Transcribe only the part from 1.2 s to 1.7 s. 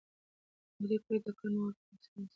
د کان